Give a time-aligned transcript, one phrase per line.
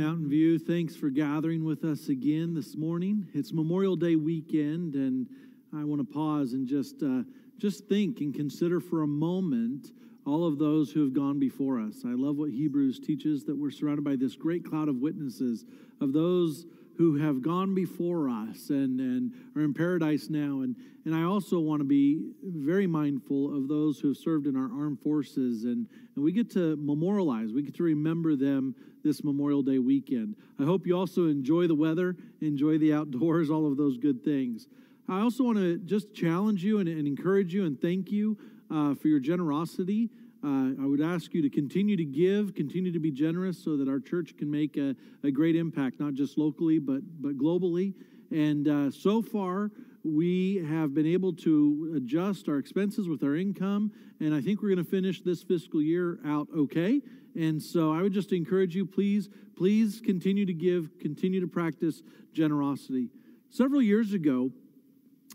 [0.00, 3.26] Mountain View, thanks for gathering with us again this morning.
[3.34, 5.26] It's Memorial Day weekend, and
[5.76, 7.24] I want to pause and just uh,
[7.56, 9.90] just think and consider for a moment
[10.24, 12.04] all of those who have gone before us.
[12.04, 15.64] I love what Hebrews teaches that we're surrounded by this great cloud of witnesses
[16.00, 20.62] of those who have gone before us and, and are in paradise now.
[20.62, 20.76] And,
[21.06, 24.70] and I also want to be very mindful of those who have served in our
[24.80, 25.62] armed forces.
[25.62, 25.86] And,
[26.16, 28.74] and we get to memorialize, we get to remember them
[29.08, 30.36] this Memorial Day weekend.
[30.60, 34.68] I hope you also enjoy the weather, enjoy the outdoors, all of those good things.
[35.08, 38.36] I also want to just challenge you and, and encourage you and thank you
[38.70, 40.10] uh, for your generosity.
[40.44, 43.88] Uh, I would ask you to continue to give, continue to be generous so that
[43.88, 44.94] our church can make a,
[45.24, 47.94] a great impact, not just locally, but, but globally.
[48.30, 49.70] And uh, so far,
[50.04, 54.74] we have been able to adjust our expenses with our income, and I think we're
[54.74, 57.00] going to finish this fiscal year out okay.
[57.34, 62.02] And so I would just encourage you, please, please continue to give, continue to practice
[62.32, 63.10] generosity.
[63.50, 64.50] Several years ago,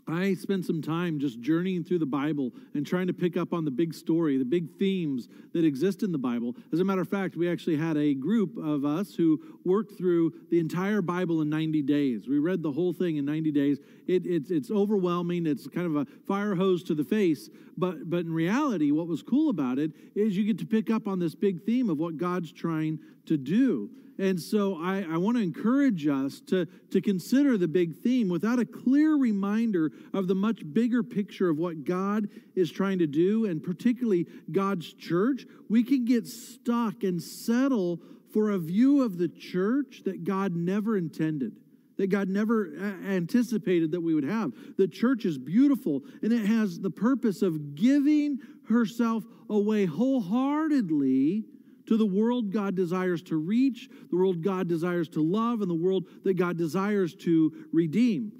[0.06, 3.64] I spent some time just journeying through the Bible and trying to pick up on
[3.64, 6.54] the big story, the big themes that exist in the Bible.
[6.72, 10.34] As a matter of fact, we actually had a group of us who worked through
[10.50, 12.28] the entire Bible in 90 days.
[12.28, 13.78] We read the whole thing in 90 days.
[14.06, 17.48] It, it, it's overwhelming, it's kind of a fire hose to the face.
[17.76, 21.08] But, but in reality, what was cool about it is you get to pick up
[21.08, 23.90] on this big theme of what God's trying to do.
[24.18, 28.58] And so I, I want to encourage us to, to consider the big theme without
[28.58, 33.46] a clear reminder of the much bigger picture of what God is trying to do,
[33.46, 35.46] and particularly God's church.
[35.68, 38.00] We can get stuck and settle
[38.32, 41.56] for a view of the church that God never intended
[41.96, 44.52] that God never uh, anticipated that we would have.
[44.76, 51.44] The church is beautiful and it has the purpose of giving herself away wholeheartedly
[51.86, 55.74] to the world God desires to reach, the world God desires to love, and the
[55.74, 58.32] world that God desires to redeem.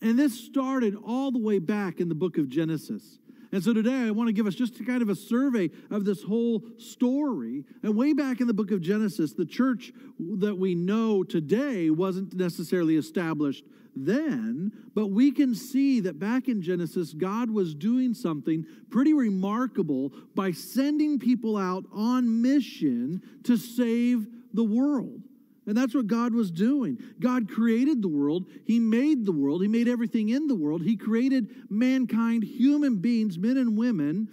[0.00, 3.18] And this started all the way back in the book of Genesis.
[3.50, 6.22] And so today I want to give us just kind of a survey of this
[6.22, 7.64] whole story.
[7.82, 12.34] And way back in the book of Genesis, the church that we know today wasn't
[12.34, 13.64] necessarily established
[13.96, 20.12] then, but we can see that back in Genesis, God was doing something pretty remarkable
[20.34, 25.22] by sending people out on mission to save the world.
[25.68, 26.96] And that's what God was doing.
[27.20, 28.46] God created the world.
[28.64, 29.60] He made the world.
[29.60, 30.80] He made everything in the world.
[30.80, 34.30] He created mankind, human beings, men and women.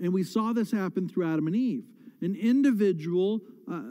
[0.00, 1.84] And we saw this happen through Adam and Eve,
[2.22, 3.82] an individual uh,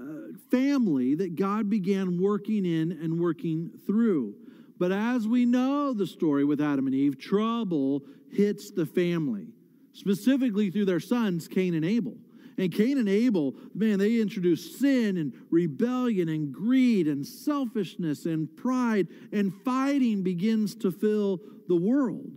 [0.51, 4.35] family that God began working in and working through.
[4.77, 9.47] But as we know the story with Adam and Eve, trouble hits the family,
[9.93, 12.17] specifically through their sons, Cain and Abel.
[12.57, 18.55] And Cain and Abel, man, they introduced sin and rebellion and greed and selfishness and
[18.55, 22.31] pride, and fighting begins to fill the world.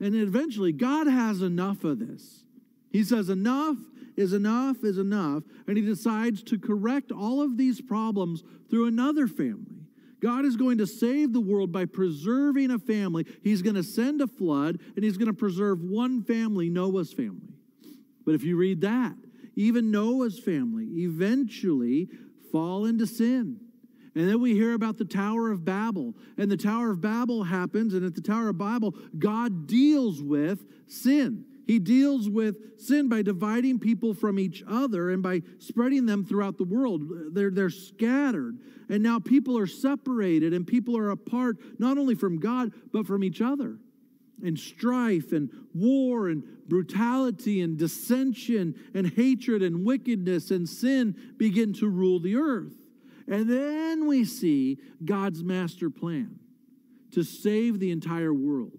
[0.00, 2.44] And eventually, God has enough of this.
[2.90, 3.76] He says, Enough
[4.16, 5.44] is enough is enough.
[5.66, 9.78] And he decides to correct all of these problems through another family.
[10.20, 13.24] God is going to save the world by preserving a family.
[13.42, 17.54] He's going to send a flood and he's going to preserve one family, Noah's family.
[18.26, 19.14] But if you read that,
[19.58, 22.08] even Noah's family eventually
[22.52, 23.58] fall into sin.
[24.14, 26.14] And then we hear about the Tower of Babel.
[26.36, 30.64] And the Tower of Babel happens, and at the Tower of Babel, God deals with
[30.86, 31.44] sin.
[31.66, 36.56] He deals with sin by dividing people from each other and by spreading them throughout
[36.56, 37.34] the world.
[37.34, 38.60] They're, they're scattered.
[38.88, 43.24] And now people are separated and people are apart, not only from God, but from
[43.24, 43.78] each other.
[44.42, 51.72] And strife and war and brutality and dissension and hatred and wickedness and sin begin
[51.74, 52.74] to rule the earth.
[53.26, 56.38] And then we see God's master plan
[57.12, 58.78] to save the entire world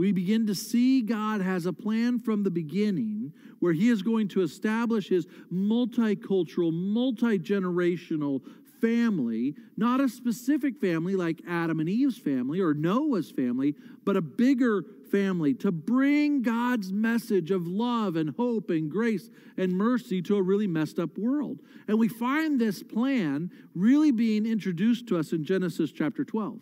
[0.00, 4.28] we begin to see God has a plan from the beginning where He is going
[4.28, 8.40] to establish His multicultural, multi generational
[8.80, 13.74] family, not a specific family like Adam and Eve's family or Noah's family,
[14.04, 19.72] but a bigger family to bring God's message of love and hope and grace and
[19.72, 21.60] mercy to a really messed up world.
[21.88, 26.60] And we find this plan really being introduced to us in Genesis chapter 12.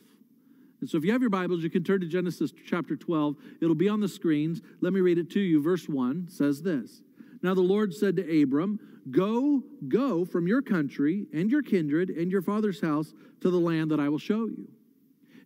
[0.81, 3.37] And so if you have your Bibles, you can turn to Genesis chapter 12.
[3.61, 4.63] It'll be on the screens.
[4.81, 5.61] Let me read it to you.
[5.61, 7.03] Verse 1 says this
[7.43, 8.81] Now the Lord said to Abram,
[9.11, 13.91] Go, go from your country and your kindred and your father's house to the land
[13.91, 14.69] that I will show you.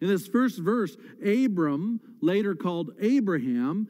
[0.01, 3.87] In this first verse, Abram, later called Abraham,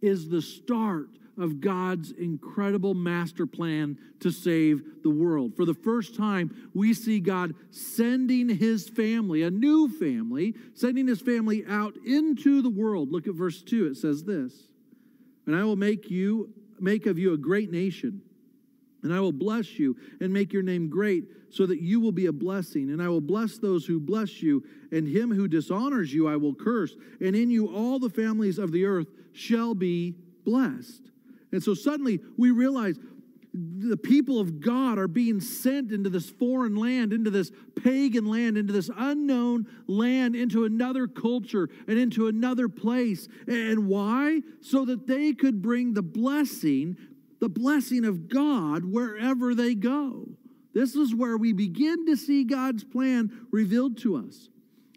[0.00, 1.08] is the start
[1.38, 5.56] of God's incredible master plan to save the world.
[5.56, 11.20] For the first time, we see God sending his family, a new family, sending his
[11.20, 13.10] family out into the world.
[13.10, 13.86] Look at verse 2.
[13.86, 14.52] It says this
[15.46, 16.52] And I will make you,
[16.82, 18.20] make of you a great nation.
[19.02, 22.26] And I will bless you and make your name great, so that you will be
[22.26, 22.90] a blessing.
[22.90, 26.54] And I will bless those who bless you, and him who dishonors you I will
[26.54, 26.94] curse.
[27.20, 30.14] And in you all the families of the earth shall be
[30.44, 31.10] blessed.
[31.52, 32.98] And so suddenly we realize
[33.54, 38.56] the people of God are being sent into this foreign land, into this pagan land,
[38.56, 43.28] into this unknown land, into another culture and into another place.
[43.46, 44.40] And why?
[44.62, 46.96] So that they could bring the blessing,
[47.40, 50.28] the blessing of God wherever they go.
[50.72, 54.48] This is where we begin to see God's plan revealed to us.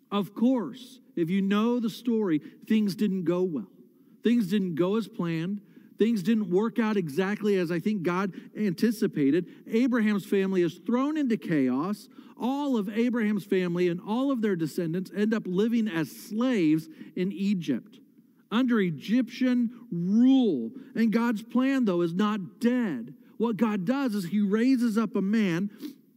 [0.09, 3.67] Of course, if you know the story, things didn't go well.
[4.23, 5.59] Things didn't go as planned.
[5.97, 9.47] Things didn't work out exactly as I think God anticipated.
[9.67, 12.09] Abraham's family is thrown into chaos.
[12.39, 17.31] All of Abraham's family and all of their descendants end up living as slaves in
[17.31, 17.99] Egypt
[18.51, 20.71] under Egyptian rule.
[20.95, 23.13] And God's plan, though, is not dead.
[23.37, 25.69] What God does is He raises up a man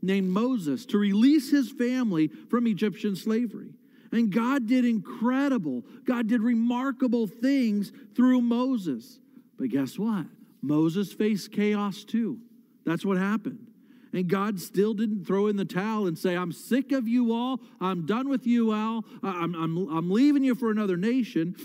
[0.03, 3.71] named Moses to release his family from Egyptian slavery.
[4.13, 9.19] And God did incredible, God did remarkable things through Moses.
[9.58, 10.26] But guess what?
[10.62, 12.38] Moses faced chaos too.
[12.84, 13.66] That's what happened.
[14.12, 17.60] And God still didn't throw in the towel and say, I'm sick of you all.
[17.81, 19.05] I'm done with you all.
[19.22, 21.56] I'm, I'm, I'm leaving you for another nation.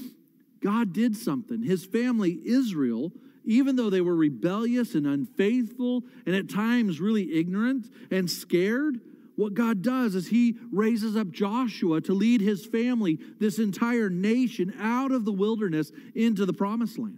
[0.62, 1.64] God did something.
[1.64, 3.12] His family, Israel,
[3.46, 9.00] even though they were rebellious and unfaithful and at times really ignorant and scared,
[9.36, 14.74] what God does is He raises up Joshua to lead his family, this entire nation,
[14.80, 17.18] out of the wilderness into the promised land.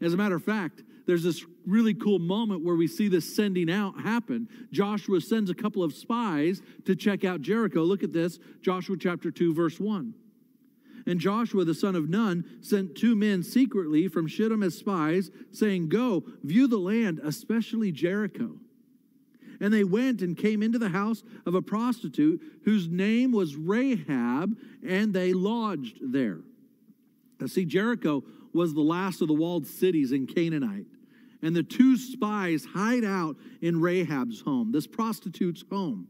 [0.00, 3.70] As a matter of fact, there's this really cool moment where we see this sending
[3.70, 4.48] out happen.
[4.72, 7.82] Joshua sends a couple of spies to check out Jericho.
[7.82, 10.14] Look at this Joshua chapter 2, verse 1.
[11.06, 15.88] And Joshua the son of Nun sent two men secretly from Shittim as spies, saying,
[15.88, 18.56] Go, view the land, especially Jericho.
[19.60, 24.56] And they went and came into the house of a prostitute whose name was Rahab,
[24.86, 26.40] and they lodged there.
[27.40, 28.24] Now, see, Jericho
[28.56, 30.86] was the last of the walled cities in Canaanite.
[31.42, 36.08] And the two spies hide out in Rahab's home, this prostitute's home.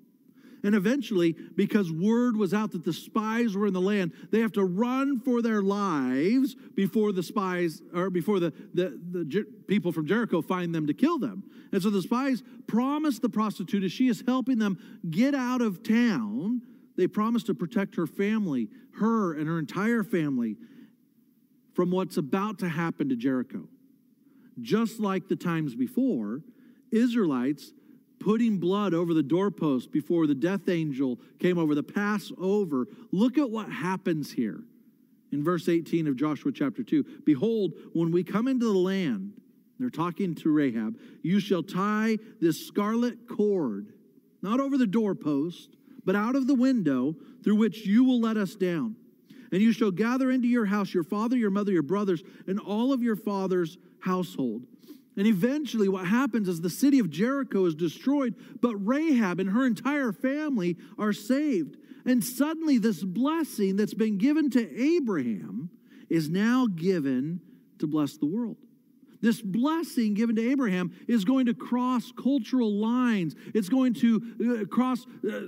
[0.63, 4.53] And eventually, because word was out that the spies were in the land, they have
[4.53, 10.07] to run for their lives before the spies or before the, the, the people from
[10.07, 11.45] Jericho find them to kill them.
[11.73, 14.79] And so the spies promise the prostitute, as she is helping them
[15.09, 16.63] get out of town,
[16.97, 18.69] they promise to protect her family,
[18.99, 20.57] her and her entire family,
[21.77, 23.69] from what's about to happen to Jericho.
[24.63, 26.41] Just like the times before,
[26.91, 27.75] Israelites
[28.19, 32.87] putting blood over the doorpost before the death angel came over the Passover.
[33.13, 34.63] Look at what happens here
[35.33, 37.05] in verse 18 of Joshua chapter 2.
[37.27, 39.35] Behold, when we come into the land,
[39.79, 43.93] they're talking to Rahab, you shall tie this scarlet cord,
[44.41, 45.77] not over the doorpost,
[46.07, 47.15] but out of the window
[47.45, 48.97] through which you will let us down.
[49.57, 52.93] And you shall gather into your house your father, your mother, your brothers, and all
[52.93, 54.67] of your father's household.
[55.17, 59.65] And eventually, what happens is the city of Jericho is destroyed, but Rahab and her
[59.65, 61.79] entire family are saved.
[62.05, 65.71] And suddenly, this blessing that's been given to Abraham
[66.11, 67.41] is now given
[67.79, 68.59] to bless the world.
[69.23, 73.35] This blessing given to Abraham is going to cross cultural lines.
[73.55, 75.41] It's going to uh, cross uh,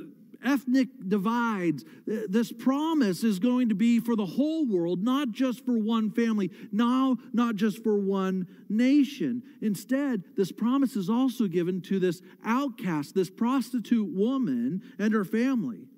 [0.44, 1.84] ethnic divides.
[2.06, 6.50] This promise is going to be for the whole world, not just for one family,
[6.72, 9.42] now not just for one nation.
[9.60, 15.88] Instead, this promise is also given to this outcast, this prostitute woman and her family.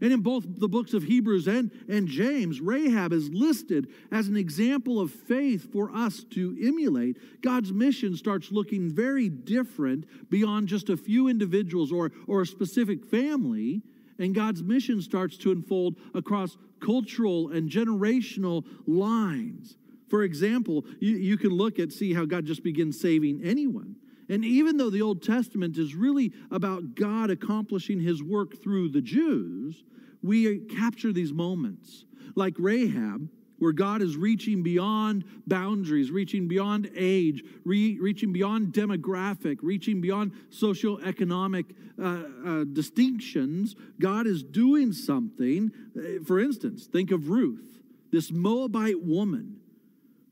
[0.00, 4.36] And in both the books of Hebrews and, and James, Rahab is listed as an
[4.36, 7.16] example of faith for us to emulate.
[7.42, 13.04] God's mission starts looking very different beyond just a few individuals or, or a specific
[13.04, 13.82] family.
[14.18, 19.76] And God's mission starts to unfold across cultural and generational lines.
[20.08, 23.96] For example, you, you can look at, see how God just begins saving anyone.
[24.28, 29.00] And even though the Old Testament is really about God accomplishing his work through the
[29.00, 29.84] Jews,
[30.22, 32.04] we capture these moments.
[32.34, 33.28] Like Rahab,
[33.58, 40.32] where God is reaching beyond boundaries, reaching beyond age, re- reaching beyond demographic, reaching beyond
[40.50, 43.74] socioeconomic uh, uh, distinctions.
[43.98, 45.70] God is doing something.
[45.96, 47.80] Uh, for instance, think of Ruth,
[48.12, 49.56] this Moabite woman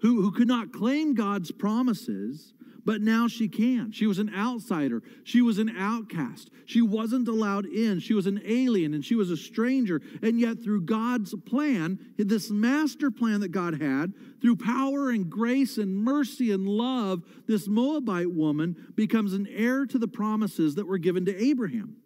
[0.01, 2.53] who, who could not claim God's promises,
[2.85, 3.93] but now she can.
[3.93, 5.03] She was an outsider.
[5.25, 6.51] She was an outcast.
[6.67, 8.01] She wasn't allowed in.
[8.01, 10.03] She was an alien and she was a stranger.
[10.23, 15.79] And yet, through God's plan, this master plan that God had, through power and grace
[15.79, 20.99] and mercy and love, this Moabite woman becomes an heir to the promises that were
[20.99, 21.97] given to Abraham.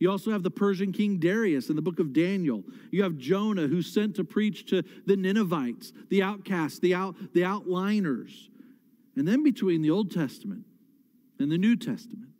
[0.00, 2.64] You also have the Persian king Darius in the book of Daniel.
[2.90, 7.42] You have Jonah who's sent to preach to the Ninevites, the outcasts, the out the
[7.42, 8.48] outliners.
[9.16, 10.64] And then between the Old Testament
[11.38, 12.30] and the New Testament,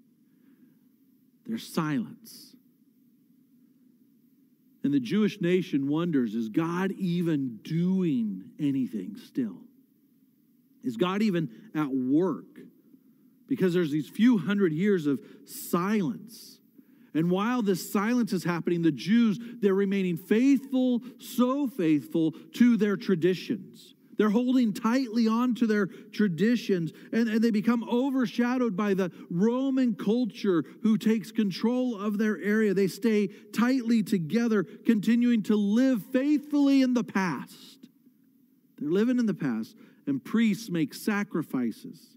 [1.46, 2.56] there's silence.
[4.82, 9.56] And the Jewish nation wonders is God even doing anything still?
[10.82, 12.60] Is God even at work?
[13.46, 16.58] Because there's these few hundred years of silence.
[17.14, 22.96] And while this silence is happening, the Jews, they're remaining faithful, so faithful to their
[22.96, 23.93] traditions.
[24.16, 29.94] They're holding tightly on to their traditions, and, and they become overshadowed by the Roman
[29.94, 32.74] culture who takes control of their area.
[32.74, 37.88] They stay tightly together, continuing to live faithfully in the past.
[38.78, 42.16] They're living in the past, and priests make sacrifices,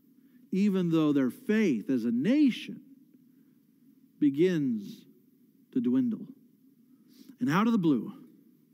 [0.51, 2.81] even though their faith as a nation
[4.19, 5.05] begins
[5.73, 6.27] to dwindle.
[7.39, 8.13] And out of the blue,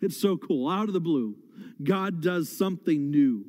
[0.01, 1.36] it's so cool, out of the blue,
[1.83, 3.45] God does something new.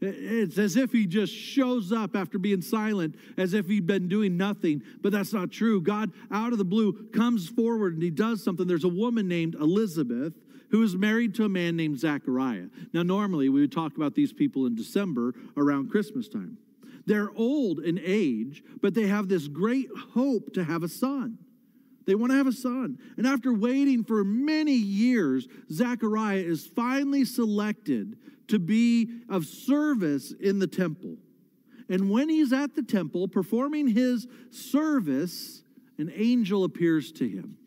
[0.00, 4.36] It's as if he just shows up after being silent, as if he'd been doing
[4.36, 5.80] nothing, but that's not true.
[5.80, 8.66] God, out of the blue, comes forward and he does something.
[8.66, 10.34] There's a woman named Elizabeth
[10.70, 12.66] who is married to a man named Zachariah.
[12.92, 16.58] Now, normally we would talk about these people in December around Christmas time.
[17.06, 21.38] They're old in age, but they have this great hope to have a son.
[22.06, 22.98] They want to have a son.
[23.16, 28.16] And after waiting for many years, Zechariah is finally selected
[28.48, 31.16] to be of service in the temple.
[31.88, 35.62] And when he's at the temple performing his service,
[35.98, 37.58] an angel appears to him.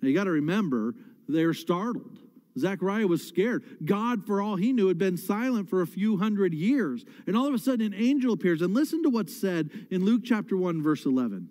[0.00, 0.94] Now you got to remember,
[1.28, 2.18] they're startled.
[2.58, 3.64] Zechariah was scared.
[3.84, 7.04] God, for all he knew, had been silent for a few hundred years.
[7.26, 8.62] And all of a sudden, an angel appears.
[8.62, 11.50] And listen to what's said in Luke chapter 1, verse 11.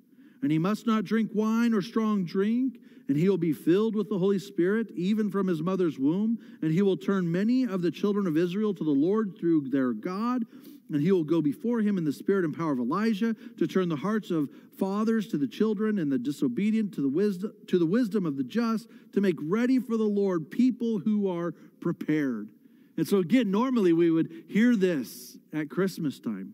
[0.41, 4.09] and he must not drink wine or strong drink, and he will be filled with
[4.09, 6.39] the Holy Spirit, even from his mother's womb.
[6.61, 9.91] And he will turn many of the children of Israel to the Lord through their
[9.91, 10.45] God.
[10.89, 13.89] And he will go before him in the spirit and power of Elijah to turn
[13.89, 17.85] the hearts of fathers to the children and the disobedient to the wisdom to the
[17.85, 22.49] wisdom of the just to make ready for the Lord people who are prepared.
[22.97, 26.53] And so again, normally we would hear this at Christmas time.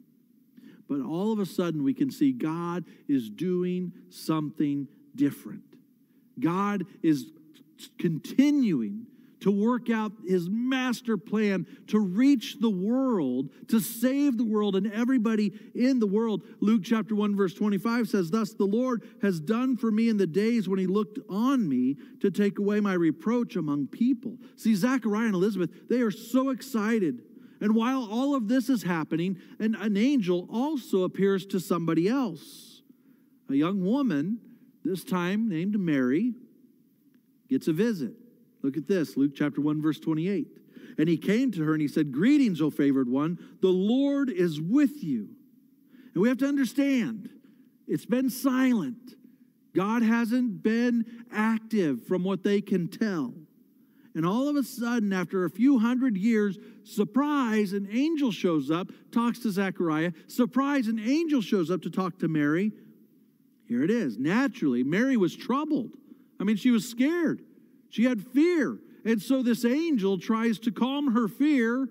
[0.88, 5.64] But all of a sudden, we can see God is doing something different.
[6.40, 7.32] God is
[8.00, 9.08] continuing
[9.40, 14.92] to work out his master plan to reach the world, to save the world and
[14.92, 16.42] everybody in the world.
[16.60, 20.28] Luke chapter 1, verse 25 says, Thus the Lord has done for me in the
[20.28, 24.38] days when he looked on me to take away my reproach among people.
[24.56, 27.22] See, Zachariah and Elizabeth, they are so excited
[27.60, 32.82] and while all of this is happening, an, an angel also appears to somebody else.
[33.50, 34.40] A young woman,
[34.84, 36.34] this time named Mary,
[37.50, 38.14] gets a visit.
[38.62, 40.48] Look at this Luke chapter 1, verse 28.
[40.98, 44.60] And he came to her and he said, Greetings, O favored one, the Lord is
[44.60, 45.30] with you.
[46.14, 47.30] And we have to understand,
[47.88, 49.14] it's been silent.
[49.76, 53.34] God hasn't been active from what they can tell.
[54.18, 58.88] And all of a sudden, after a few hundred years, surprise, an angel shows up,
[59.12, 60.12] talks to Zechariah.
[60.26, 62.72] Surprise, an angel shows up to talk to Mary.
[63.68, 64.18] Here it is.
[64.18, 65.92] Naturally, Mary was troubled.
[66.40, 67.44] I mean, she was scared.
[67.92, 68.80] She had fear.
[69.06, 71.88] And so this angel tries to calm her fear,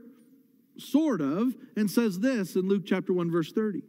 [0.78, 3.83] sort of, and says this in Luke chapter 1, verse 30.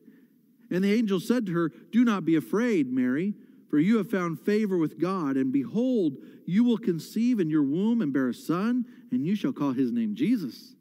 [0.70, 3.34] And the angel said to her, Do not be afraid, Mary
[3.70, 8.02] for you have found favor with God, and behold, you will conceive in your womb
[8.02, 10.74] and bear a son, and you shall call his name Jesus.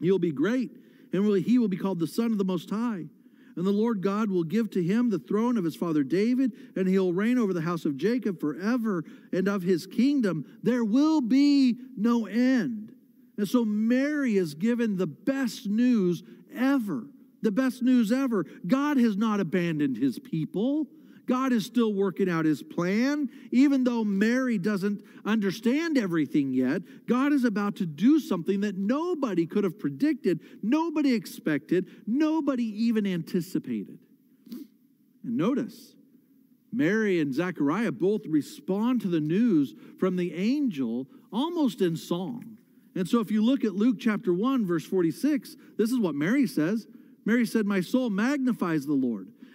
[0.00, 0.70] He will be great,
[1.12, 3.06] and he will be called the Son of the Most High.
[3.56, 6.88] And the Lord God will give to him the throne of his father David, and
[6.88, 11.76] he'll reign over the house of Jacob forever, and of his kingdom there will be
[11.96, 12.94] no end.
[13.36, 16.22] And so Mary is given the best news
[16.54, 17.06] ever
[17.42, 18.44] The best news ever.
[18.66, 20.86] God has not abandoned his people.
[21.30, 23.30] God is still working out his plan.
[23.52, 29.46] Even though Mary doesn't understand everything yet, God is about to do something that nobody
[29.46, 34.00] could have predicted, nobody expected, nobody even anticipated.
[35.22, 35.94] And notice,
[36.72, 42.56] Mary and Zechariah both respond to the news from the angel almost in song.
[42.96, 46.48] And so if you look at Luke chapter 1, verse 46, this is what Mary
[46.48, 46.88] says.
[47.24, 49.28] Mary said, My soul magnifies the Lord,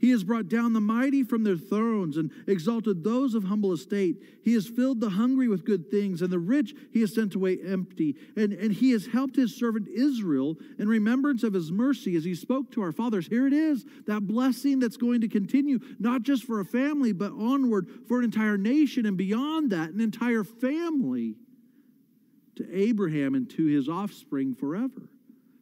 [0.00, 4.16] He has brought down the mighty from their thrones and exalted those of humble estate.
[4.42, 7.58] He has filled the hungry with good things, and the rich he has sent away
[7.62, 8.16] empty.
[8.34, 12.34] And, and he has helped his servant Israel in remembrance of his mercy as he
[12.34, 13.26] spoke to our fathers.
[13.26, 17.32] Here it is, that blessing that's going to continue, not just for a family, but
[17.32, 21.34] onward for an entire nation, and beyond that, an entire family
[22.56, 25.10] to Abraham and to his offspring forever.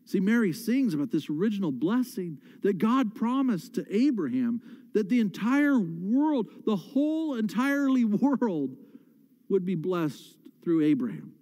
[0.08, 4.62] See, Mary sings about this original blessing that God promised to Abraham
[4.94, 8.74] that the entire world, the whole entirely world,
[9.50, 11.34] would be blessed through Abraham.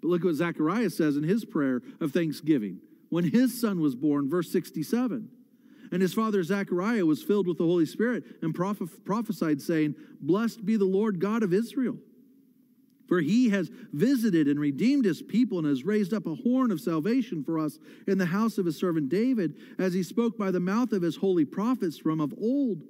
[0.00, 4.30] But look what Zechariah says in his prayer of thanksgiving when his son was born,
[4.30, 5.28] verse 67.
[5.90, 10.76] And his father Zechariah was filled with the Holy Spirit and prophesied, saying, Blessed be
[10.76, 11.96] the Lord God of Israel
[13.08, 16.80] for he has visited and redeemed his people and has raised up a horn of
[16.80, 20.60] salvation for us in the house of his servant David, as he spoke by the
[20.60, 22.82] mouth of his holy prophets from of old,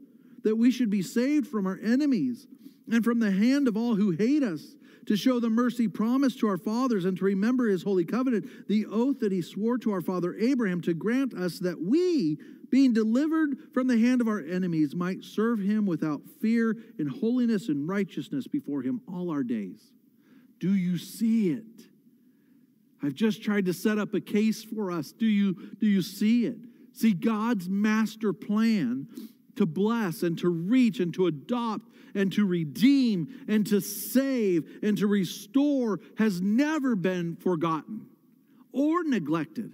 [0.43, 2.47] that we should be saved from our enemies
[2.91, 6.49] and from the hand of all who hate us, to show the mercy promised to
[6.49, 10.01] our fathers and to remember his holy covenant, the oath that he swore to our
[10.01, 12.39] father Abraham to grant us that we,
[12.71, 17.69] being delivered from the hand of our enemies, might serve him without fear in holiness
[17.69, 19.93] and righteousness before him all our days.
[20.59, 21.65] Do you see it?
[23.03, 25.13] I've just tried to set up a case for us.
[25.13, 26.59] Do you, do you see it?
[26.93, 29.07] See, God's master plan
[29.57, 34.97] to bless and to reach and to adopt and to redeem and to save and
[34.99, 38.07] to restore has never been forgotten
[38.73, 39.73] or neglected.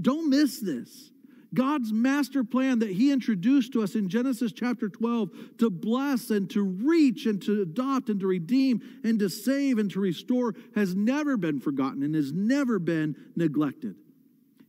[0.00, 1.10] Don't miss this.
[1.54, 6.48] God's master plan that He introduced to us in Genesis chapter 12 to bless and
[6.50, 10.94] to reach and to adopt and to redeem and to save and to restore has
[10.94, 13.96] never been forgotten and has never been neglected.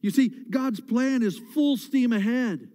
[0.02, 2.70] You see, God's plan is full steam ahead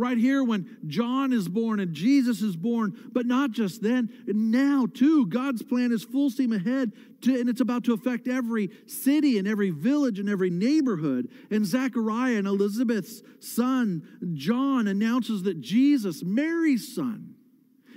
[0.00, 4.86] right here when John is born and Jesus is born, but not just then, now
[4.92, 5.26] too.
[5.26, 9.46] God's plan is full steam ahead, to, and it's about to affect every city and
[9.46, 11.28] every village and every neighborhood.
[11.50, 14.02] And Zechariah and Elizabeth's son,
[14.34, 17.34] John, announces that Jesus, Mary's son,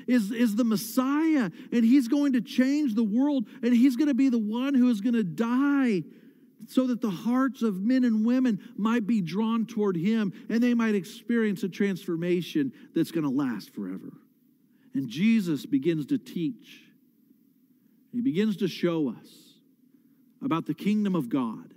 [0.05, 4.13] is, is the Messiah, and he's going to change the world, and he's going to
[4.13, 6.03] be the one who is going to die
[6.67, 10.73] so that the hearts of men and women might be drawn toward him and they
[10.73, 14.13] might experience a transformation that's going to last forever.
[14.93, 16.83] And Jesus begins to teach,
[18.11, 19.59] he begins to show us
[20.41, 21.73] about the kingdom of God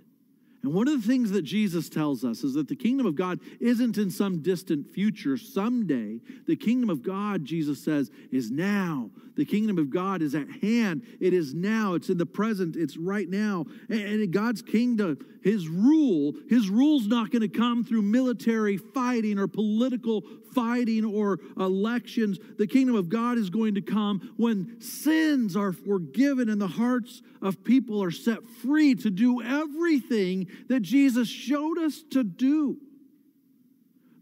[0.63, 3.39] and one of the things that Jesus tells us is that the kingdom of God
[3.59, 6.19] isn't in some distant future, someday.
[6.47, 9.11] The kingdom of God, Jesus says, is now.
[9.35, 11.03] The kingdom of God is at hand.
[11.19, 11.93] It is now.
[11.93, 12.75] It's in the present.
[12.75, 13.65] It's right now.
[13.87, 19.47] And God's kingdom, his rule, his rule's not going to come through military fighting or
[19.47, 22.39] political fighting or elections.
[22.57, 27.21] The kingdom of God is going to come when sins are forgiven and the hearts
[27.41, 32.77] of people are set free to do everything that Jesus showed us to do.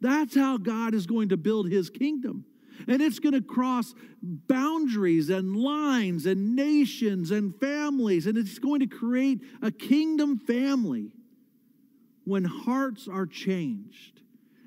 [0.02, 2.46] That's how God is going to build his kingdom.
[2.88, 8.28] And it's going to cross boundaries and lines and nations and families.
[8.28, 11.12] And it's going to create a kingdom family
[12.26, 14.22] when hearts are changed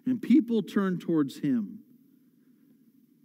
[0.09, 1.81] and people turned towards him.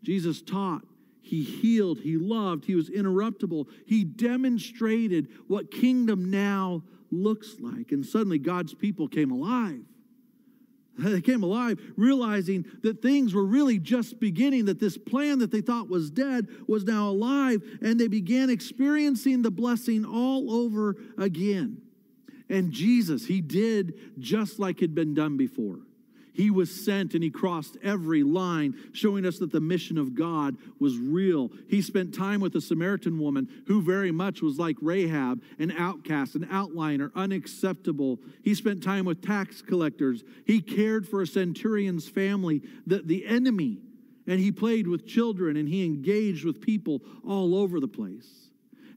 [0.04, 0.84] Jesus taught,
[1.22, 3.67] he healed, he loved, he was interruptible.
[3.86, 7.91] He demonstrated what kingdom now looks like.
[7.91, 9.84] And suddenly God's people came alive.
[10.96, 15.62] They came alive, realizing that things were really just beginning, that this plan that they
[15.62, 21.82] thought was dead was now alive, and they began experiencing the blessing all over again.
[22.48, 25.80] And Jesus, he did just like had been done before.
[26.34, 30.58] He was sent and he crossed every line, showing us that the mission of God
[30.80, 31.52] was real.
[31.69, 36.36] He spent time with a Samaritan woman who very much was like Rahab, an outcast,
[36.36, 38.19] an outliner, unacceptable.
[38.43, 40.24] He spent time with tax collectors.
[40.46, 43.78] He cared for a centurion's family, the, the enemy,
[44.26, 48.50] and he played with children and he engaged with people all over the place.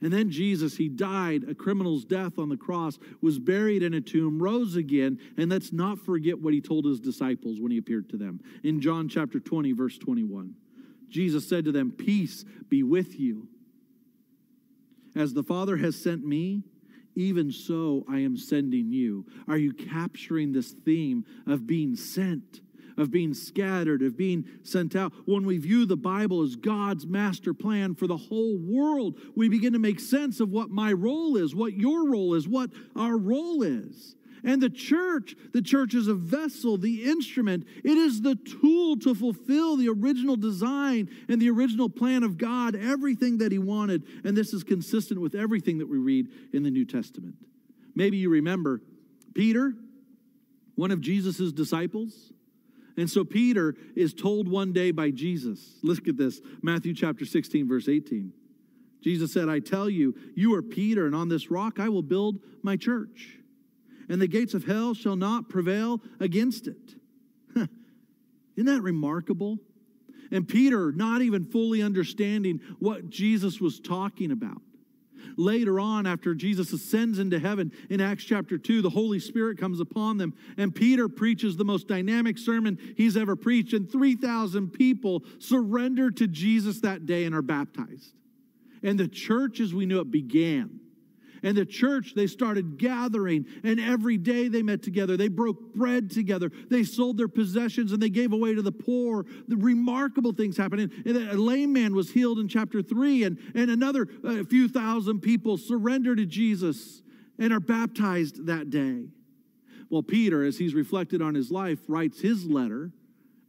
[0.06, 4.00] And then Jesus, he died a criminal's death on the cross, was buried in a
[4.00, 8.08] tomb, rose again, and let's not forget what he told his disciples when he appeared
[8.10, 8.38] to them.
[8.62, 10.54] In John chapter 20, verse 21,
[11.08, 13.48] Jesus said to them, Peace be with you.
[15.16, 16.62] As the Father has sent me,
[17.16, 19.26] even so I am sending you.
[19.48, 22.60] Are you capturing this theme of being sent?
[22.96, 25.12] Of being scattered, of being sent out.
[25.24, 29.72] When we view the Bible as God's master plan for the whole world, we begin
[29.72, 33.62] to make sense of what my role is, what your role is, what our role
[33.62, 34.16] is.
[34.44, 37.66] And the church, the church is a vessel, the instrument.
[37.82, 42.76] It is the tool to fulfill the original design and the original plan of God,
[42.76, 44.04] everything that He wanted.
[44.24, 47.34] And this is consistent with everything that we read in the New Testament.
[47.96, 48.82] Maybe you remember
[49.34, 49.74] Peter,
[50.76, 52.32] one of Jesus' disciples.
[52.96, 57.68] And so Peter is told one day by Jesus, look at this, Matthew chapter 16,
[57.68, 58.32] verse 18.
[59.02, 62.40] Jesus said, I tell you, you are Peter, and on this rock I will build
[62.62, 63.38] my church,
[64.08, 66.94] and the gates of hell shall not prevail against it.
[67.54, 69.58] Isn't that remarkable?
[70.32, 74.60] And Peter, not even fully understanding what Jesus was talking about,
[75.36, 79.80] Later on, after Jesus ascends into heaven in Acts chapter 2, the Holy Spirit comes
[79.80, 85.24] upon them, and Peter preaches the most dynamic sermon he's ever preached, and 3,000 people
[85.38, 88.14] surrender to Jesus that day and are baptized.
[88.82, 90.80] And the church, as we knew it, began.
[91.42, 95.16] And the church, they started gathering, and every day they met together.
[95.16, 96.50] They broke bread together.
[96.70, 99.26] They sold their possessions and they gave away to the poor.
[99.48, 100.92] The remarkable things happened.
[101.04, 104.06] And a lame man was healed in chapter three, and, and another
[104.48, 107.02] few thousand people surrender to Jesus
[107.38, 109.06] and are baptized that day.
[109.90, 112.90] Well, Peter, as he's reflected on his life, writes his letter,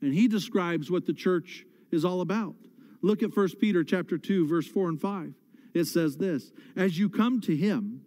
[0.01, 2.55] and he describes what the church is all about.
[3.01, 5.33] Look at 1 Peter chapter 2, verse 4 and 5
[5.77, 8.01] it says this As you come to him,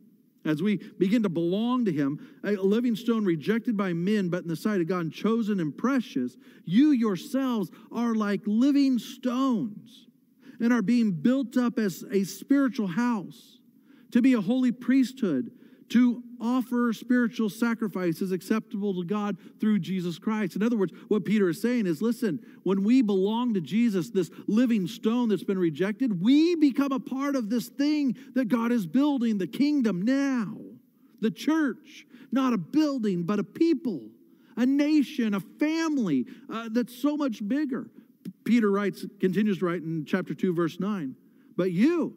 [0.45, 4.49] as we begin to belong to him, a living stone rejected by men, but in
[4.49, 10.07] the sight of God, chosen and precious, you yourselves are like living stones
[10.59, 13.59] and are being built up as a spiritual house
[14.13, 15.51] to be a holy priesthood
[15.91, 20.57] to offer spiritual sacrifices acceptable to God through Jesus Christ.
[20.57, 24.31] In other words, what Peter is saying is listen, when we belong to Jesus, this
[24.47, 28.87] living stone that's been rejected, we become a part of this thing that God is
[28.87, 30.57] building, the kingdom now,
[31.21, 34.01] the church, not a building, but a people,
[34.57, 37.91] a nation, a family uh, that's so much bigger.
[38.45, 41.17] Peter writes, continues to write in chapter 2, verse 9,
[41.57, 42.15] but you,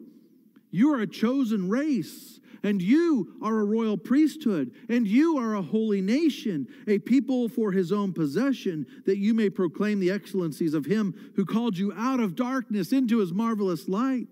[0.70, 5.62] you are a chosen race and you are a royal priesthood, and you are a
[5.62, 10.86] holy nation, a people for his own possession, that you may proclaim the excellencies of
[10.86, 14.26] him who called you out of darkness into his marvelous light.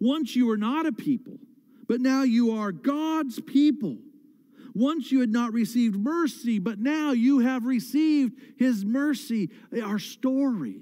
[0.00, 1.38] Once you were not a people,
[1.88, 3.96] but now you are God's people.
[4.74, 9.48] Once you had not received mercy, but now you have received his mercy.
[9.82, 10.80] Our story,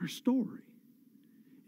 [0.00, 0.61] our story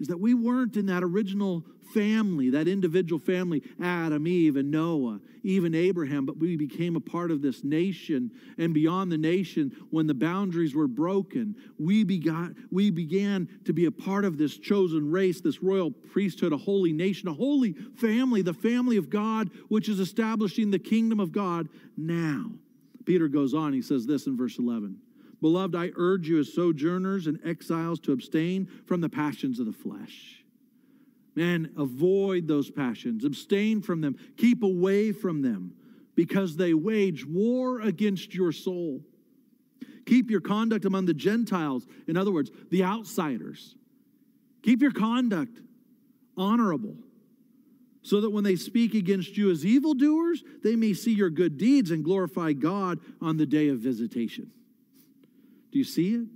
[0.04, 1.64] is that we weren't in that original
[1.94, 7.30] family, that individual family, Adam, Eve, and Noah, even Abraham, but we became a part
[7.30, 8.30] of this nation.
[8.58, 13.86] And beyond the nation, when the boundaries were broken, we, begot, we began to be
[13.86, 18.42] a part of this chosen race, this royal priesthood, a holy nation, a holy family,
[18.42, 22.50] the family of God, which is establishing the kingdom of God now.
[23.06, 24.98] Peter goes on, he says this in verse 11.
[25.44, 29.74] Beloved, I urge you as sojourners and exiles to abstain from the passions of the
[29.74, 30.42] flesh.
[31.36, 35.74] Man, avoid those passions, abstain from them, keep away from them,
[36.14, 39.02] because they wage war against your soul.
[40.06, 43.76] Keep your conduct among the Gentiles, in other words, the outsiders.
[44.62, 45.60] Keep your conduct
[46.38, 46.96] honorable,
[48.00, 51.90] so that when they speak against you as evildoers, they may see your good deeds
[51.90, 54.50] and glorify God on the day of visitation.
[55.74, 56.28] Do you see it?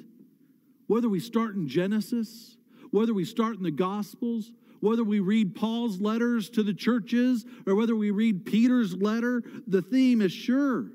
[0.88, 2.57] Whether we start in Genesis,
[2.90, 7.77] whether we start in the Gospels, whether we read Paul's letters to the churches or
[7.77, 10.90] whether we read Peter's letter, the theme is sure.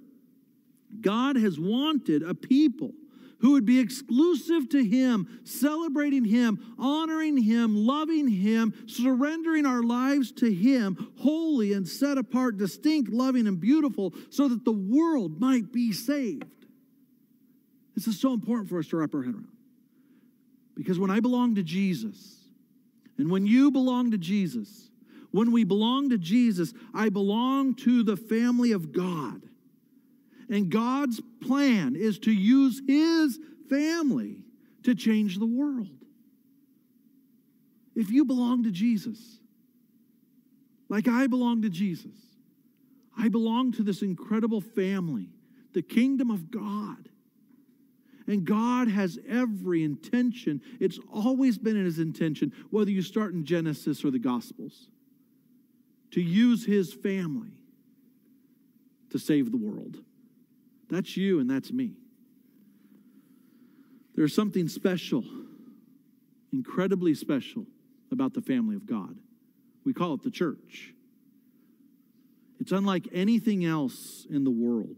[1.00, 2.92] God has wanted a people
[3.40, 10.34] who would be exclusive to Him, celebrating Him, honoring Him, loving Him, surrendering our lives
[10.34, 15.72] to Him, holy and set apart, distinct, loving, and beautiful, so that the world might
[15.72, 16.63] be saved.
[17.96, 19.48] This is so important for us to wrap our head around.
[20.76, 22.44] Because when I belong to Jesus,
[23.18, 24.90] and when you belong to Jesus,
[25.32, 29.42] when we belong to Jesus, I belong to the family of God.
[30.50, 34.44] And God's plan is to use His family
[34.84, 35.88] to change the world.
[37.96, 39.40] If you belong to Jesus,
[40.90, 42.16] like I belong to Jesus,
[43.18, 45.30] I belong to this incredible family,
[45.74, 47.10] the kingdom of God.
[48.28, 50.62] And God has every intention.
[50.80, 54.88] It's always been in His intention, whether you start in Genesis or the Gospels,
[56.12, 57.52] to use His family
[59.10, 59.98] to save the world.
[60.90, 61.94] That's you and that's me.
[64.16, 65.24] There's something special,
[66.52, 67.66] incredibly special,
[68.12, 69.16] about the family of God.
[69.84, 70.94] We call it the church.
[72.60, 74.96] It's unlike anything else in the world.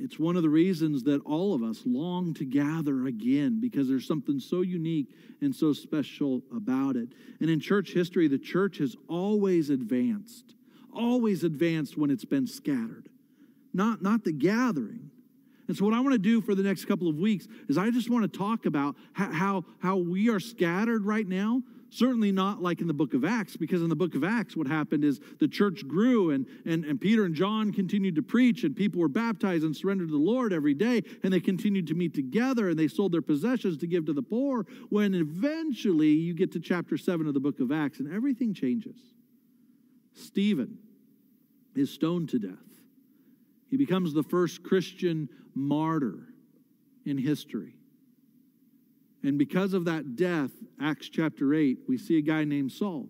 [0.00, 4.06] It's one of the reasons that all of us long to gather again because there's
[4.06, 5.08] something so unique
[5.40, 7.08] and so special about it.
[7.40, 10.54] And in church history, the church has always advanced,
[10.92, 13.08] always advanced when it's been scattered,
[13.74, 15.10] not, not the gathering.
[15.66, 17.90] And so, what I want to do for the next couple of weeks is I
[17.90, 22.62] just want to talk about how, how, how we are scattered right now, Certainly not
[22.62, 25.20] like in the book of Acts, because in the book of Acts, what happened is
[25.38, 29.08] the church grew and, and, and Peter and John continued to preach, and people were
[29.08, 32.78] baptized and surrendered to the Lord every day, and they continued to meet together and
[32.78, 34.66] they sold their possessions to give to the poor.
[34.90, 38.98] When eventually you get to chapter 7 of the book of Acts, and everything changes.
[40.12, 40.78] Stephen
[41.74, 42.52] is stoned to death.
[43.70, 46.18] He becomes the first Christian martyr
[47.06, 47.77] in history.
[49.22, 50.50] And because of that death,
[50.80, 53.08] Acts chapter 8, we see a guy named Saul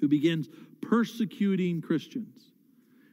[0.00, 0.48] who begins
[0.80, 2.46] persecuting Christians.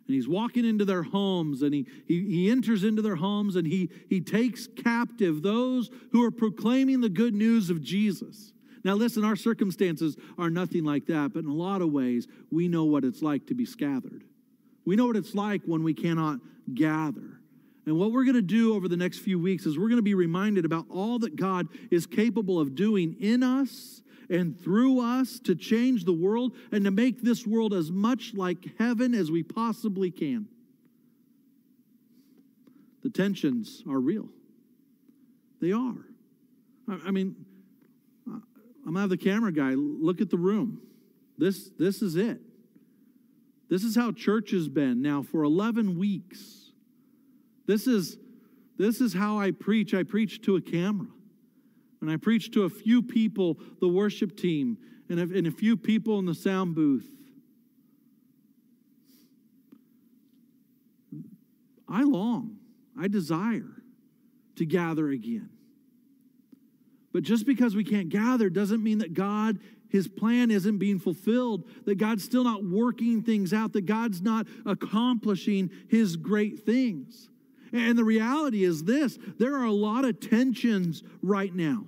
[0.08, 3.65] And he's walking into their homes and he, he, he enters into their homes and
[3.65, 8.52] he, he takes captive those who are proclaiming the good news of Jesus.
[8.84, 12.67] Now, listen, our circumstances are nothing like that, but in a lot of ways, we
[12.67, 14.26] know what it's like to be scattered.
[14.86, 16.39] We know what it's like when we cannot
[16.74, 17.33] gather.
[17.86, 20.02] And what we're going to do over the next few weeks is we're going to
[20.02, 25.39] be reminded about all that God is capable of doing in us and through us
[25.39, 29.43] to change the world and to make this world as much like heaven as we
[29.43, 30.48] possibly can.
[33.04, 34.30] The tensions are real.
[35.62, 36.06] They are.
[37.06, 37.36] I mean,
[38.26, 38.43] I'm
[38.86, 40.82] gonna have the camera guy look at the room.
[41.38, 42.39] This, this is it.
[43.69, 46.62] This is how church has been now for 11 weeks.
[47.65, 48.17] This is,
[48.78, 49.93] this is how I preach.
[49.93, 51.08] I preach to a camera.
[52.02, 54.78] And I preach to a few people, the worship team,
[55.10, 57.10] and a, and a few people in the sound booth.
[61.88, 62.58] I long,
[62.99, 63.84] I desire
[64.56, 65.49] to gather again.
[67.13, 71.69] But just because we can't gather doesn't mean that God, His plan isn't being fulfilled,
[71.86, 77.30] that God's still not working things out, that God's not accomplishing His great things.
[77.73, 81.86] And the reality is this there are a lot of tensions right now.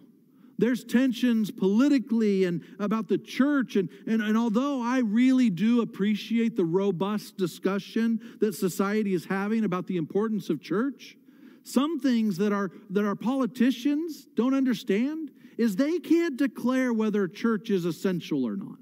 [0.58, 3.76] There's tensions politically and about the church.
[3.76, 9.66] And, and, and although I really do appreciate the robust discussion that society is having
[9.66, 11.18] about the importance of church,
[11.64, 17.70] some things that our, that our politicians don't understand is they can't declare whether church
[17.70, 18.78] is essential or not.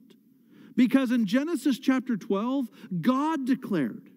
[0.75, 2.67] Because in Genesis chapter 12,
[3.01, 4.09] God declared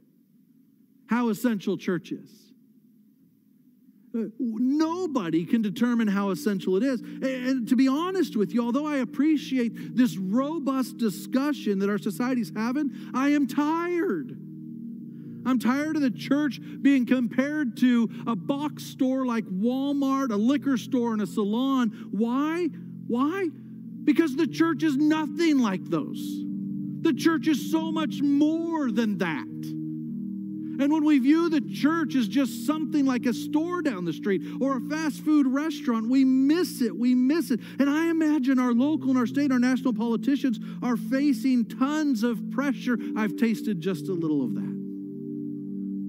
[1.07, 2.46] how essential church is.
[4.38, 7.00] Nobody can determine how essential it is.
[7.00, 12.52] And to be honest with you, although I appreciate this robust discussion that our society's
[12.55, 14.38] having, I am tired.
[15.46, 20.76] I'm tired of the church being compared to a box store like Walmart, a liquor
[20.76, 22.09] store, and a salon.
[22.11, 22.68] Why?
[23.07, 23.48] Why?
[24.05, 26.42] Because the church is nothing like those.
[27.02, 29.76] The church is so much more than that.
[30.79, 34.43] And when we view the church as just something like a store down the street
[34.61, 36.97] or a fast food restaurant, we miss it.
[36.97, 37.61] We miss it.
[37.79, 42.51] And I imagine our local and our state, our national politicians are facing tons of
[42.51, 42.99] pressure.
[43.17, 44.77] I've tasted just a little of that.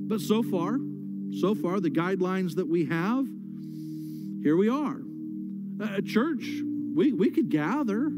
[0.09, 0.77] But so far,
[1.39, 3.27] so far, the guidelines that we have,
[4.41, 5.01] here we are.
[5.95, 6.45] A church,
[6.95, 8.09] we, we could gather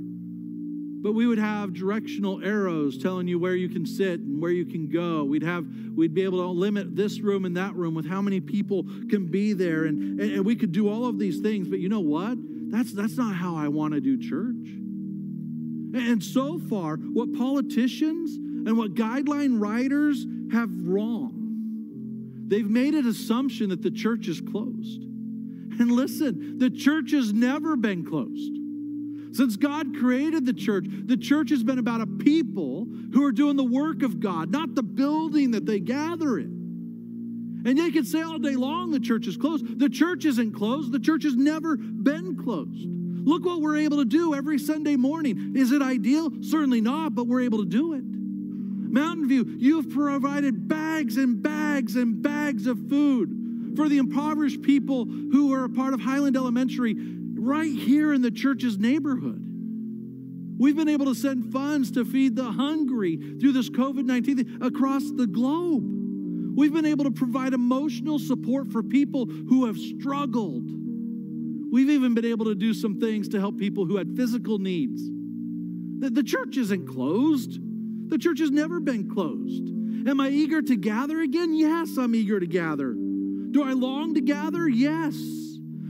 [1.02, 4.66] but we would have directional arrows telling you where you can sit and where you
[4.66, 5.24] can go.
[5.24, 8.42] We'd have we'd be able to limit this room and that room with how many
[8.42, 9.86] people can be there.
[9.86, 11.68] And, and, and we could do all of these things.
[11.68, 12.38] But you know what?
[12.72, 14.68] That's that's not how i want to do church.
[15.92, 21.40] And so far what politicians and what guideline writers have wrong
[22.48, 25.04] they've made an assumption that the church is closed.
[25.04, 28.59] And listen, the church has never been closed.
[29.32, 33.56] Since God created the church, the church has been about a people who are doing
[33.56, 37.64] the work of God, not the building that they gather in.
[37.66, 39.80] And they can say all day long the church is closed.
[39.80, 42.88] The church isn't closed, the church has never been closed.
[42.88, 45.54] Look what we're able to do every Sunday morning.
[45.56, 46.32] Is it ideal?
[46.42, 48.04] Certainly not, but we're able to do it.
[48.04, 55.06] Mountain View, you've provided bags and bags and bags of food for the impoverished people
[55.06, 56.96] who are a part of Highland Elementary
[57.50, 59.44] right here in the church's neighborhood.
[60.60, 65.04] We've been able to send funds to feed the hungry through this COVID 19 across
[65.12, 65.84] the globe.
[66.56, 70.70] We've been able to provide emotional support for people who have struggled.
[71.72, 75.02] We've even been able to do some things to help people who had physical needs.
[76.00, 77.60] The, the church isn't closed,
[78.10, 79.70] the church has never been closed.
[80.08, 81.56] Am I eager to gather again?
[81.56, 82.94] Yes, I'm eager to gather.
[82.94, 84.68] Do I long to gather?
[84.68, 85.39] Yes.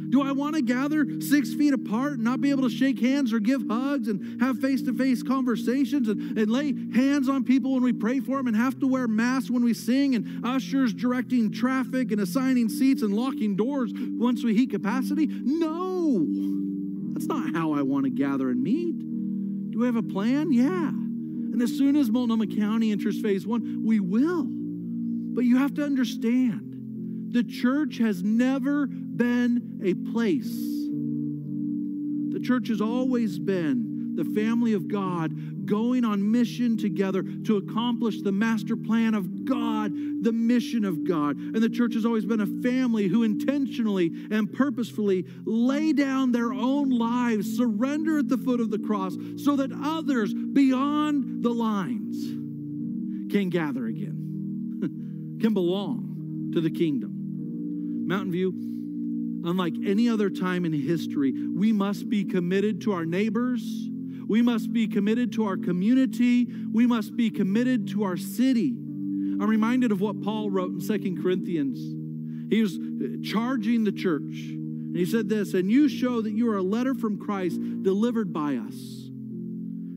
[0.09, 3.31] Do I want to gather six feet apart and not be able to shake hands
[3.31, 7.73] or give hugs and have face to face conversations and, and lay hands on people
[7.73, 10.93] when we pray for them and have to wear masks when we sing and ushers
[10.93, 15.27] directing traffic and assigning seats and locking doors once we heat capacity?
[15.27, 16.25] No,
[17.13, 18.97] that's not how I want to gather and meet.
[19.71, 20.51] Do we have a plan?
[20.51, 20.89] Yeah.
[20.89, 24.45] And as soon as Multnomah County enters phase one, we will.
[24.47, 26.65] But you have to understand
[27.31, 28.87] the church has never
[29.19, 30.47] been a place.
[32.33, 38.21] The church has always been the family of God going on mission together to accomplish
[38.21, 39.91] the master plan of God,
[40.23, 41.37] the mission of God.
[41.37, 46.51] And the church has always been a family who intentionally and purposefully lay down their
[46.51, 52.17] own lives, surrender at the foot of the cross, so that others beyond the lines
[53.31, 58.07] can gather again, can belong to the kingdom.
[58.07, 58.78] Mountain View,
[59.45, 63.61] unlike any other time in history, we must be committed to our neighbors.
[64.27, 66.47] We must be committed to our community.
[66.71, 68.69] We must be committed to our city.
[68.69, 71.79] I'm reminded of what Paul wrote in Second Corinthians.
[72.51, 74.21] He was uh, charging the church.
[74.23, 78.33] And he said this, and you show that you are a letter from Christ delivered
[78.33, 78.75] by us.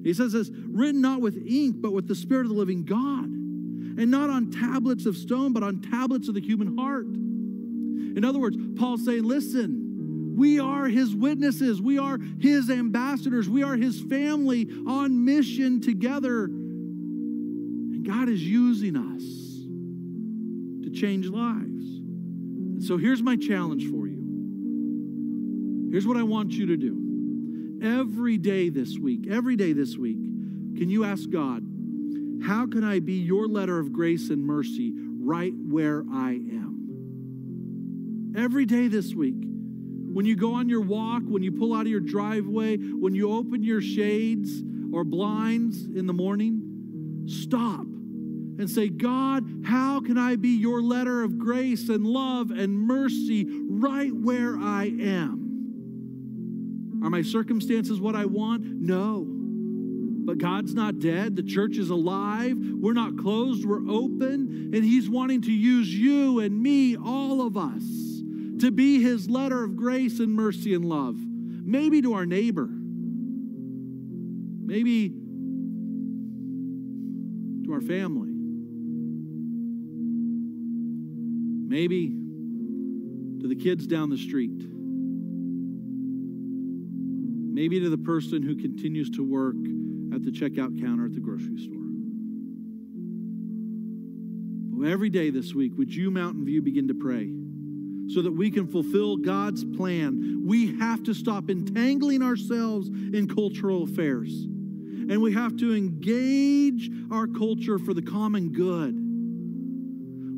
[0.05, 3.25] He says this, written not with ink, but with the Spirit of the living God,
[3.25, 7.07] and not on tablets of stone, but on tablets of the human heart.
[8.17, 13.63] In other words, Paul's saying, listen, we are his witnesses, we are his ambassadors, we
[13.63, 16.45] are his family on mission together.
[16.45, 19.23] And God is using us
[20.85, 21.85] to change lives.
[21.85, 25.89] And so here's my challenge for you.
[25.91, 27.81] Here's what I want you to do.
[27.83, 31.63] Every day this week, every day this week, can you ask God,
[32.45, 36.72] how can I be your letter of grace and mercy right where I am?
[38.37, 39.35] Every day this week.
[40.13, 43.33] When you go on your walk, when you pull out of your driveway, when you
[43.33, 50.37] open your shades or blinds in the morning, stop and say, God, how can I
[50.37, 55.41] be your letter of grace and love and mercy right where I am?
[57.03, 58.65] Are my circumstances what I want?
[58.65, 59.27] No.
[60.25, 61.37] But God's not dead.
[61.37, 62.57] The church is alive.
[62.59, 63.65] We're not closed.
[63.65, 64.71] We're open.
[64.75, 68.12] And He's wanting to use you and me, all of us
[68.63, 71.17] to be his letter of grace and mercy and love.
[71.19, 72.69] Maybe to our neighbor.
[74.65, 75.09] Maybe
[77.65, 78.31] to our family.
[81.69, 82.11] Maybe
[83.41, 84.65] to the kids down the street.
[87.53, 89.57] Maybe to the person who continues to work
[90.15, 91.81] at the checkout counter at the grocery store.
[94.89, 97.33] Every day this week, would you, Mountain View, begin to pray?
[98.09, 103.85] So that we can fulfill God's plan, we have to stop entangling ourselves in cultural
[103.85, 104.33] affairs.
[104.33, 108.95] And we have to engage our culture for the common good.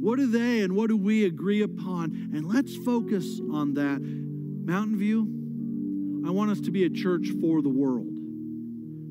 [0.01, 2.31] What do they and what do we agree upon?
[2.35, 4.01] And let's focus on that.
[4.03, 8.13] Mountain View, I want us to be a church for the world,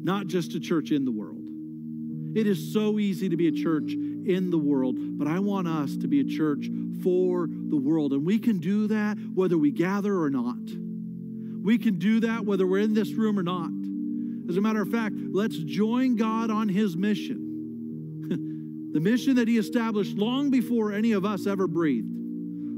[0.04, 1.44] not just a church in the world.
[2.36, 3.94] It is so easy to be a church
[4.28, 6.70] in the world, but I want us to be a church
[7.04, 8.14] for the world.
[8.14, 10.58] And we can do that whether we gather or not.
[11.64, 13.70] We can do that whether we're in this room or not.
[14.50, 18.90] As a matter of fact, let's join God on his mission.
[18.94, 22.10] the mission that he established long before any of us ever breathed.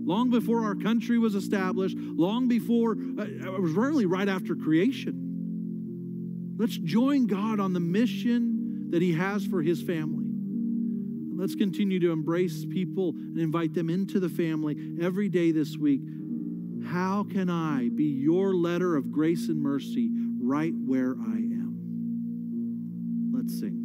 [0.06, 6.56] Long before our country was established, long before, uh, it was really right after creation.
[6.58, 10.15] Let's join God on the mission that he has for his family.
[11.36, 16.02] Let's continue to embrace people and invite them into the family every day this week.
[16.86, 20.12] How can I be your letter of grace and mercy
[20.42, 23.32] right where I am?
[23.34, 23.85] Let's sing.